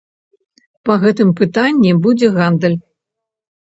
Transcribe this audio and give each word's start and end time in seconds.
Па 0.87 0.93
гэтым 1.05 1.29
пытанні 1.43 1.95
будзе 2.09 2.35
гандаль. 2.43 2.79